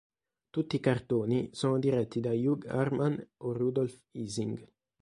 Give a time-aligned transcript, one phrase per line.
[0.49, 4.67] Tutti i cartoni sono diretti da Hugh Harman o Rudolf Ising.